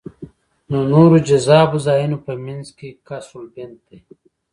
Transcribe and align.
له 0.71 0.79
نورو 0.91 1.17
جذابو 1.29 1.77
ځایونو 1.87 2.17
په 2.25 2.31
منځ 2.45 2.65
کې 2.77 2.89
قصرالبنت 3.07 3.77
دی. 3.87 3.99